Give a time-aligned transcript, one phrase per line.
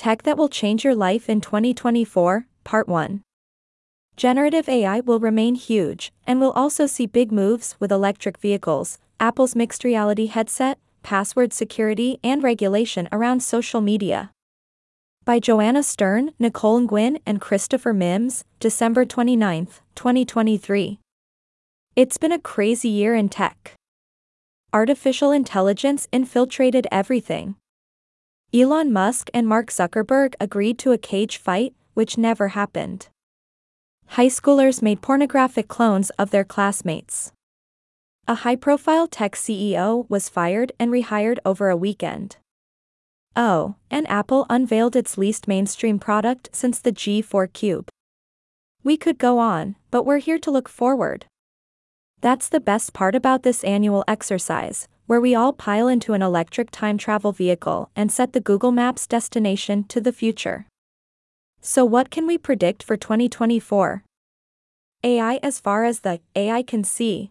[0.00, 3.20] Tech that will change your life in 2024, Part 1.
[4.16, 9.54] Generative AI will remain huge, and we'll also see big moves with electric vehicles, Apple's
[9.54, 14.30] mixed reality headset, password security, and regulation around social media.
[15.26, 20.98] By Joanna Stern, Nicole Nguyen, and Christopher Mims, December 29, 2023.
[21.94, 23.74] It's been a crazy year in tech.
[24.72, 27.56] Artificial intelligence infiltrated everything.
[28.52, 33.06] Elon Musk and Mark Zuckerberg agreed to a cage fight, which never happened.
[34.08, 37.30] High schoolers made pornographic clones of their classmates.
[38.26, 42.38] A high profile tech CEO was fired and rehired over a weekend.
[43.36, 47.88] Oh, and Apple unveiled its least mainstream product since the G4 Cube.
[48.82, 51.26] We could go on, but we're here to look forward.
[52.20, 56.70] That's the best part about this annual exercise, where we all pile into an electric
[56.70, 60.68] time travel vehicle and set the Google Maps destination to the future.
[61.60, 64.04] So, what can we predict for 2024?
[65.02, 67.30] AI as far as the AI can see.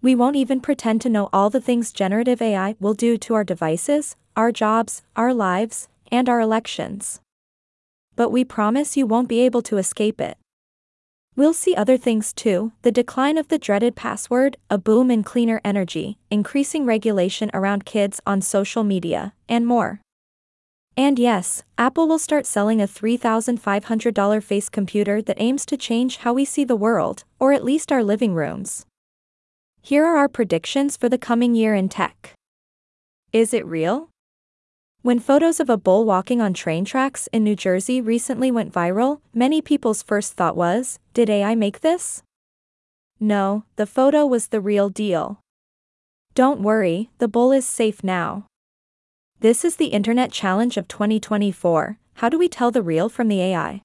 [0.00, 3.42] We won't even pretend to know all the things generative AI will do to our
[3.42, 7.20] devices, our jobs, our lives, and our elections.
[8.14, 10.38] But we promise you won't be able to escape it.
[11.36, 15.60] We'll see other things too the decline of the dreaded password, a boom in cleaner
[15.62, 20.00] energy, increasing regulation around kids on social media, and more.
[20.96, 26.32] And yes, Apple will start selling a $3,500 face computer that aims to change how
[26.32, 28.86] we see the world, or at least our living rooms.
[29.82, 32.32] Here are our predictions for the coming year in tech.
[33.30, 34.08] Is it real?
[35.06, 39.20] When photos of a bull walking on train tracks in New Jersey recently went viral,
[39.32, 42.24] many people's first thought was, did AI make this?
[43.20, 45.38] No, the photo was the real deal.
[46.34, 48.46] Don't worry, the bull is safe now.
[49.38, 53.40] This is the Internet Challenge of 2024 how do we tell the real from the
[53.40, 53.82] AI?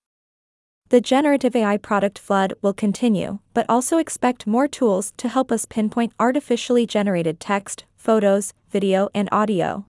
[0.89, 5.66] The generative AI product flood will continue, but also expect more tools to help us
[5.66, 9.86] pinpoint artificially generated text, photos, video, and audio.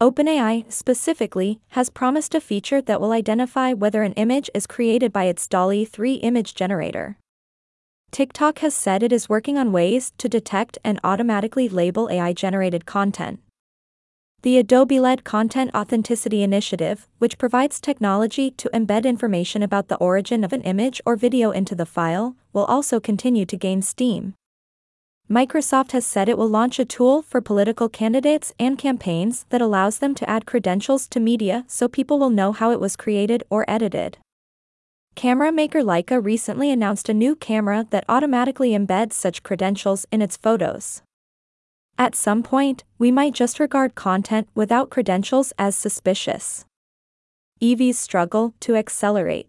[0.00, 5.24] OpenAI, specifically, has promised a feature that will identify whether an image is created by
[5.24, 7.18] its DALL-E 3 image generator.
[8.10, 12.86] TikTok has said it is working on ways to detect and automatically label AI generated
[12.86, 13.40] content.
[14.40, 20.44] The Adobe led Content Authenticity Initiative, which provides technology to embed information about the origin
[20.44, 24.32] of an image or video into the file, will also continue to gain steam.
[25.30, 29.98] Microsoft has said it will launch a tool for political candidates and campaigns that allows
[29.98, 33.64] them to add credentials to media so people will know how it was created or
[33.68, 34.18] edited.
[35.14, 40.36] Camera maker Leica recently announced a new camera that automatically embeds such credentials in its
[40.36, 41.02] photos.
[41.96, 46.64] At some point, we might just regard content without credentials as suspicious.
[47.62, 49.46] EVs struggle to accelerate.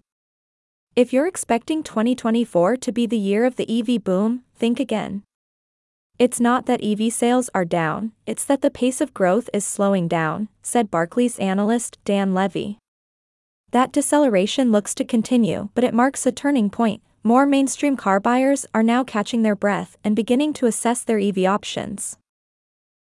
[0.95, 5.23] If you're expecting 2024 to be the year of the EV boom, think again.
[6.21, 10.07] It's not that EV sales are down, it's that the pace of growth is slowing
[10.07, 12.77] down, said Barclays analyst Dan Levy.
[13.71, 17.01] That deceleration looks to continue, but it marks a turning point.
[17.23, 21.39] More mainstream car buyers are now catching their breath and beginning to assess their EV
[21.45, 22.19] options.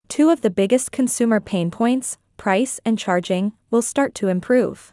[0.10, 4.92] Two of the biggest consumer pain points, price and charging, will start to improve.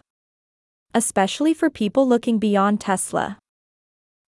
[0.94, 3.36] Especially for people looking beyond Tesla.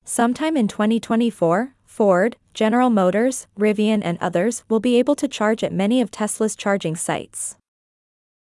[0.05, 5.73] Sometime in 2024, Ford, General Motors, Rivian, and others will be able to charge at
[5.73, 7.57] many of Tesla's charging sites.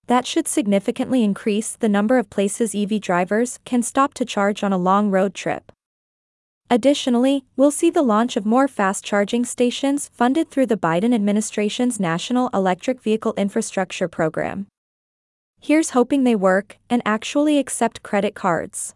[0.07, 4.73] That should significantly increase the number of places EV drivers can stop to charge on
[4.73, 5.71] a long road trip.
[6.71, 12.01] Additionally, we'll see the launch of more fast charging stations funded through the Biden administration's
[12.01, 14.67] National Electric Vehicle Infrastructure Program.
[15.61, 18.95] Here's hoping they work and actually accept credit cards.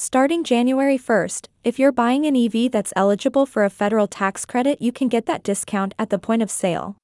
[0.00, 4.80] Starting January 1st, if you're buying an EV that's eligible for a federal tax credit,
[4.80, 6.94] you can get that discount at the point of sale.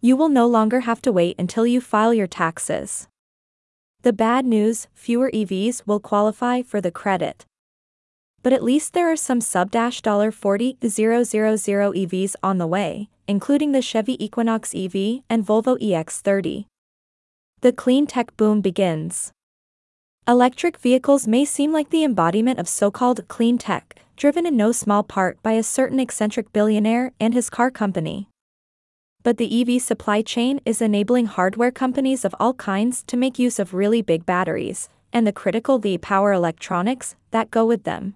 [0.00, 3.08] You will no longer have to wait until you file your taxes.
[4.00, 7.44] The bad news fewer EVs will qualify for the credit.
[8.42, 14.16] But at least there are some sub $40,000 EVs on the way, including the Chevy
[14.24, 16.64] Equinox EV and Volvo EX30.
[17.60, 19.30] The clean tech boom begins.
[20.28, 24.72] Electric vehicles may seem like the embodiment of so called clean tech, driven in no
[24.72, 28.28] small part by a certain eccentric billionaire and his car company.
[29.22, 33.58] But the EV supply chain is enabling hardware companies of all kinds to make use
[33.58, 38.12] of really big batteries, and the critical V power electronics that go with them.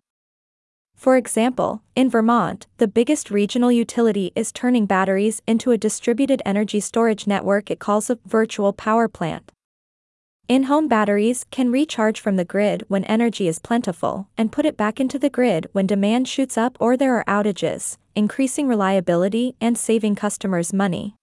[0.94, 6.80] For example, in Vermont, the biggest regional utility is turning batteries into a distributed energy
[6.80, 9.50] storage network it calls a virtual power plant.
[10.48, 14.76] In home batteries can recharge from the grid when energy is plentiful and put it
[14.76, 19.78] back into the grid when demand shoots up or there are outages, increasing reliability and
[19.78, 21.14] saving customers money.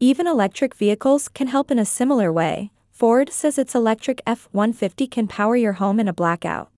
[0.00, 2.72] Even electric vehicles can help in a similar way.
[2.90, 6.70] Ford says its electric F 150 can power your home in a blackout.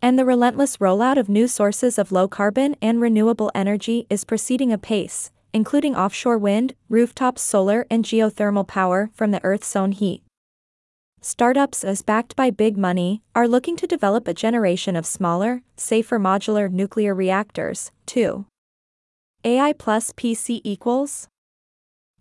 [0.00, 4.72] And the relentless rollout of new sources of low carbon and renewable energy is proceeding
[4.72, 10.23] apace, including offshore wind, rooftop solar, and geothermal power from the Earth's own heat.
[11.26, 16.18] Startups, as backed by big money, are looking to develop a generation of smaller, safer
[16.18, 18.44] modular nuclear reactors, too.
[19.42, 21.28] AI plus PC equals?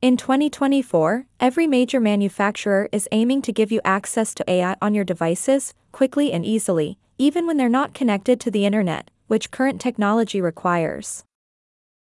[0.01, 5.03] In 2024, every major manufacturer is aiming to give you access to AI on your
[5.03, 10.39] devices, quickly and easily, even when they're not connected to the internet, which current technology
[10.39, 11.25] requires.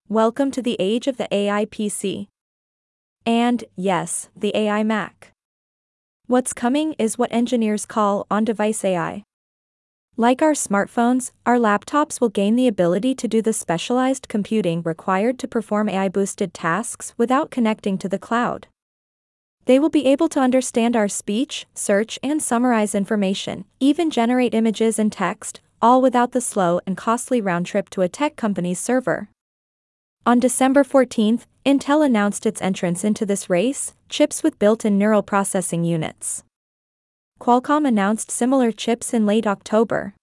[0.09, 2.27] Welcome to the age of the AI PC.
[3.25, 5.32] And, yes, the AI Mac.
[6.27, 9.25] What's coming is what engineers call on device AI.
[10.15, 15.37] Like our smartphones, our laptops will gain the ability to do the specialized computing required
[15.39, 18.67] to perform AI boosted tasks without connecting to the cloud.
[19.65, 24.97] They will be able to understand our speech, search, and summarize information, even generate images
[24.97, 29.27] and text, all without the slow and costly round trip to a tech company's server.
[30.25, 35.83] On December 14, Intel announced its entrance into this race, chips with built-in neural processing
[35.83, 36.45] units.
[37.41, 40.13] Qualcomm announced similar chips in late October.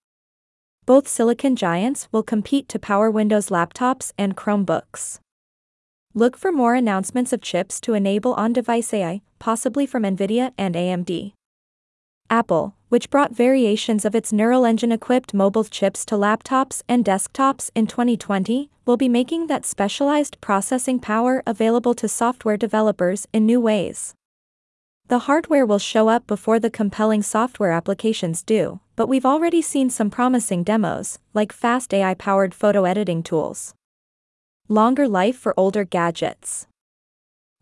[0.86, 5.18] Both silicon giants will compete to power Windows laptops and Chromebooks.
[6.14, 11.34] Look for more announcements of chips to enable on-device AI, possibly from Nvidia and AMD.
[12.30, 17.70] Apple, which brought variations of its Neural Engine equipped mobile chips to laptops and desktops
[17.74, 23.60] in 2020, will be making that specialized processing power available to software developers in new
[23.60, 24.14] ways.
[25.06, 29.88] The hardware will show up before the compelling software applications do, but we've already seen
[29.88, 33.72] some promising demos, like fast AI powered photo editing tools.
[34.68, 36.66] Longer life for older gadgets.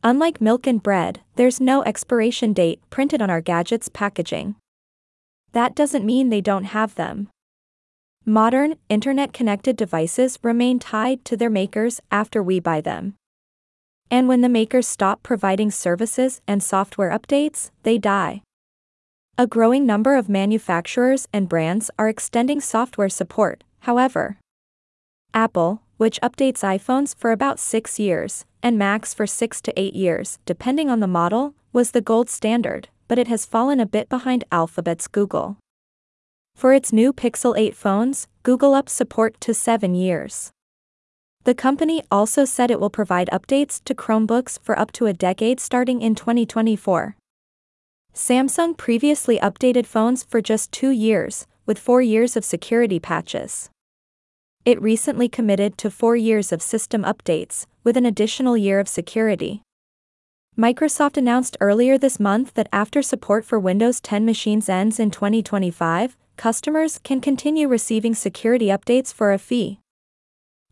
[0.03, 4.55] Unlike milk and bread, there's no expiration date printed on our gadgets' packaging.
[5.53, 7.29] That doesn't mean they don't have them.
[8.25, 13.15] Modern, internet connected devices remain tied to their makers after we buy them.
[14.11, 18.43] And when the makers stop providing services and software updates, they die.
[19.39, 24.39] A growing number of manufacturers and brands are extending software support, however.
[25.33, 30.39] Apple, which updates iPhones for about six years, and Macs for six to eight years,
[30.45, 34.45] depending on the model, was the gold standard, but it has fallen a bit behind
[34.53, 35.57] Alphabet's Google.
[36.55, 40.53] For its new Pixel 8 phones, Google ups support to seven years.
[41.45, 45.61] The company also said it will provide updates to Chromebooks for up to a decade
[45.61, 47.17] starting in 2024.
[48.15, 53.71] Samsung previously updated phones for just two years, with four years of security patches.
[54.65, 59.63] It recently committed to four years of system updates, with an additional year of security.
[60.59, 66.17] Microsoft announced earlier this month that after support for Windows 10 machines ends in 2025,
[66.37, 69.79] customers can continue receiving security updates for a fee.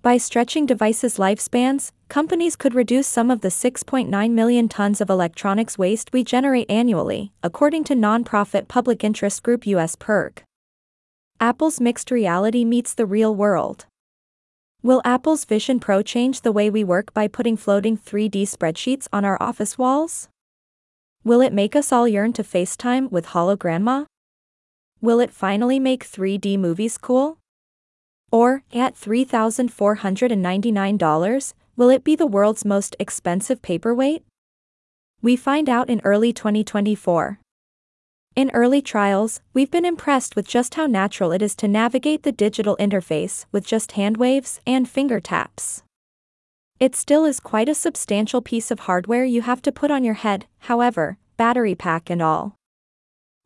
[0.03, 5.79] By stretching devices' lifespans, companies could reduce some of the 6.9 million tons of electronics
[5.79, 10.39] waste we generate annually, according to nonprofit public interest group USPIRG.
[11.39, 13.87] Apple's mixed reality meets the real world.
[14.87, 19.25] Will Apple's Vision Pro change the way we work by putting floating 3D spreadsheets on
[19.25, 20.29] our office walls?
[21.25, 24.07] Will it make us all yearn to FaceTime with Holograndma?
[25.01, 27.39] Will it finally make 3D movies cool?
[28.31, 34.23] Or, at $3,499, will it be the world's most expensive paperweight?
[35.21, 37.41] We find out in early 2024.
[38.37, 42.33] In early trials, we've been impressed with just how natural it is to navigate the
[42.33, 45.83] digital interface with just hand waves and finger taps.
[46.79, 50.21] It still is quite a substantial piece of hardware you have to put on your
[50.21, 52.57] head, however, battery pack and all.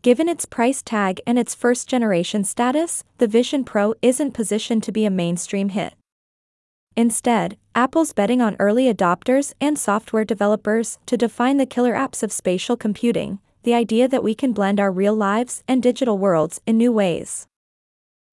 [0.03, 4.91] Given its price tag and its first generation status, the Vision Pro isn't positioned to
[4.91, 5.95] be a mainstream hit.
[6.97, 12.33] Instead, Apple's betting on early adopters and software developers to define the killer apps of
[12.33, 16.79] spatial computing, the idea that we can blend our real lives and digital worlds in
[16.79, 17.47] new ways.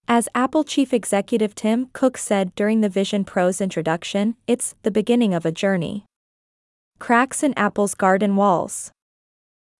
[0.07, 5.33] As Apple Chief Executive Tim Cook said during the Vision Pro's introduction, it's the beginning
[5.33, 6.05] of a journey.
[6.97, 8.91] Cracks in Apple's garden walls.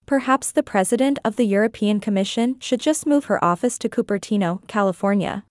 [0.05, 5.43] Perhaps the president of the European Commission should just move her office to Cupertino, California.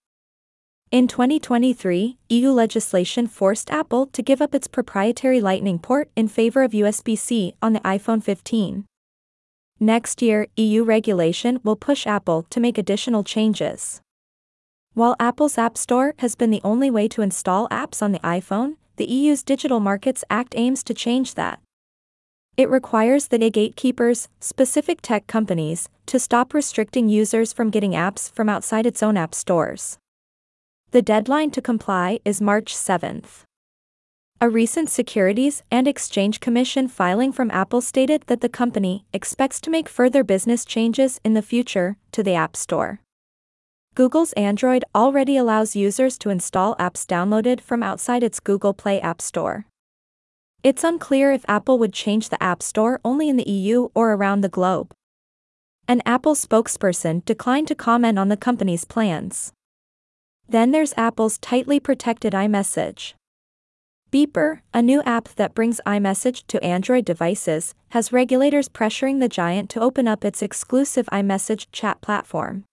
[0.89, 6.63] In 2023, EU legislation forced Apple to give up its proprietary Lightning port in favor
[6.63, 8.85] of USB C on the iPhone 15.
[9.79, 14.01] Next year, EU regulation will push Apple to make additional changes.
[14.95, 18.77] While Apple's App Store has been the only way to install apps on the iPhone,
[18.95, 21.61] the EU's Digital Markets Act aims to change that.
[22.57, 28.49] It requires the gatekeepers, specific tech companies, to stop restricting users from getting apps from
[28.49, 29.99] outside its own app stores.
[30.89, 33.43] The deadline to comply is March 7th.
[34.39, 39.71] A recent Securities and Exchange Commission filing from Apple stated that the company expects to
[39.71, 43.01] make further business changes in the future to the App Store.
[43.95, 49.23] Google's Android already allows users to install apps downloaded from outside its Google Play App
[49.23, 49.65] Store.
[50.61, 54.41] It's unclear if Apple would change the App Store only in the EU or around
[54.41, 54.93] the globe.
[55.87, 59.51] An Apple spokesperson declined to comment on the company's plans.
[60.47, 63.15] Then there's Apple's tightly protected iMessage.
[64.09, 69.69] Beeper, a new app that brings iMessage to Android devices, has regulators pressuring the giant
[69.71, 72.63] to open up its exclusive iMessage chat platform.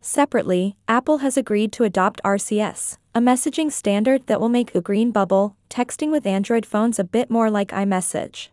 [0.00, 5.10] Separately, Apple has agreed to adopt RCS, a messaging standard that will make a green
[5.10, 8.48] bubble, texting with Android phones a bit more like iMessage.